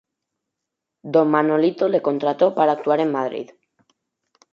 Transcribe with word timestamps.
Don 1.13 1.29
Manolito 1.29 1.87
le 1.87 2.01
contrató 2.01 2.55
para 2.55 2.71
actuar 2.71 3.01
en 3.01 3.11
Madrid. 3.11 3.51